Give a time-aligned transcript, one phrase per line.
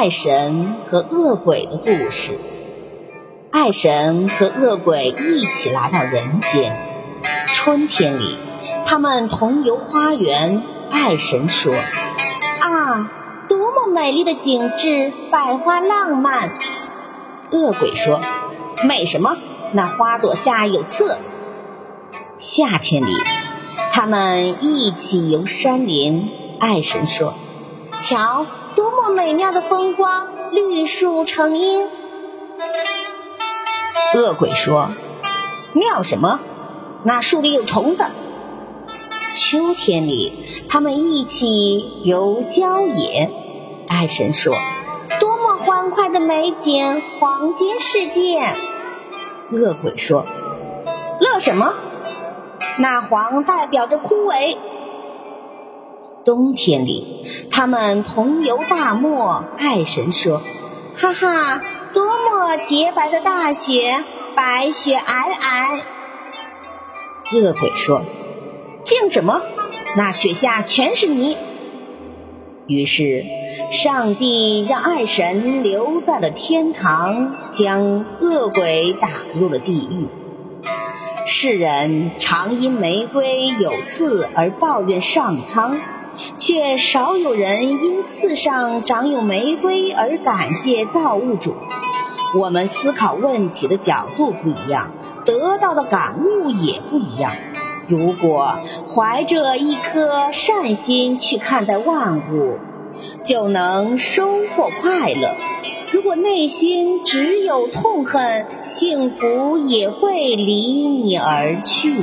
[0.00, 2.38] 爱神和恶鬼的故事。
[3.50, 6.76] 爱神和恶鬼一起来到人间。
[7.48, 8.38] 春天里，
[8.86, 10.62] 他们同游花园。
[10.88, 11.74] 爱神说
[12.62, 13.10] ：“啊，
[13.48, 16.52] 多么美丽的景致，百花浪漫。”
[17.50, 18.20] 恶鬼说
[18.86, 19.36] ：“美什么？
[19.72, 21.18] 那花朵下有刺。”
[22.38, 23.12] 夏天里，
[23.90, 26.30] 他们一起游山林。
[26.60, 27.34] 爱神说
[27.98, 28.46] ：“瞧，
[28.78, 31.88] 多么美妙的风光，绿树成荫。”
[34.14, 34.90] 恶鬼说
[35.74, 36.38] ：“妙什么？
[37.02, 38.06] 那树里有虫子。”
[39.34, 43.32] 秋天里，他们一起游郊野。
[43.88, 44.54] 爱神说
[45.18, 48.40] ：“多么欢快的美景，黄金世界。”
[49.50, 50.24] 恶鬼说
[51.18, 51.74] ：“乐什么？
[52.78, 54.56] 那黄代表着枯萎。”
[56.24, 59.44] 冬天里，他们同游大漠。
[59.56, 60.42] 爱神说
[60.96, 61.62] ：“哈哈，
[61.94, 65.80] 多么洁白的大雪，白雪皑皑。”
[67.32, 68.02] 恶鬼说
[68.84, 69.40] ：“静什么？
[69.96, 71.36] 那雪下全是泥。”
[72.66, 73.24] 于是，
[73.70, 80.08] 上帝让爱神留在了天堂，将恶鬼打入了地狱。
[81.24, 85.78] 世人常因玫瑰有刺而抱怨上苍。
[86.36, 91.54] 却少有人因刺上长有玫瑰而感谢造物主。
[92.38, 94.92] 我们思考问题的角度不一样，
[95.24, 97.32] 得到的感悟也不一样。
[97.86, 98.58] 如果
[98.94, 102.58] 怀着一颗善心去看待万物，
[103.24, 105.36] 就能收获快乐；
[105.90, 111.94] 如果内心只有痛恨，幸福也会离你而去。